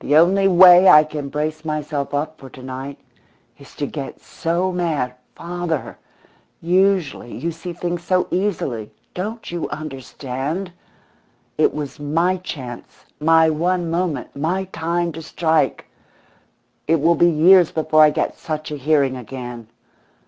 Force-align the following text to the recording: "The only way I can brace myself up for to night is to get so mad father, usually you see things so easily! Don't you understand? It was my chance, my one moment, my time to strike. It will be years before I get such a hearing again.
"The 0.03 0.17
only 0.17 0.47
way 0.47 0.89
I 0.89 1.03
can 1.03 1.29
brace 1.29 1.63
myself 1.63 2.11
up 2.11 2.39
for 2.39 2.49
to 2.49 2.63
night 2.63 2.97
is 3.59 3.75
to 3.75 3.85
get 3.85 4.19
so 4.19 4.71
mad 4.71 5.13
father, 5.35 5.95
usually 6.59 7.37
you 7.37 7.51
see 7.51 7.71
things 7.71 8.01
so 8.03 8.27
easily! 8.31 8.89
Don't 9.13 9.51
you 9.51 9.69
understand? 9.69 10.71
It 11.55 11.71
was 11.75 11.99
my 11.99 12.37
chance, 12.37 13.05
my 13.19 13.51
one 13.51 13.91
moment, 13.91 14.35
my 14.35 14.63
time 14.73 15.11
to 15.11 15.21
strike. 15.21 15.85
It 16.87 16.99
will 16.99 17.13
be 17.13 17.29
years 17.29 17.71
before 17.71 18.01
I 18.01 18.09
get 18.09 18.39
such 18.39 18.71
a 18.71 18.77
hearing 18.77 19.15
again. 19.15 19.67